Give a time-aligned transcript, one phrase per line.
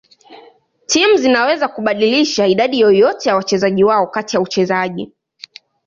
[0.85, 5.11] Timu zinaweza kubadilisha idadi yoyote ya wachezaji wao kati ya uchezaji.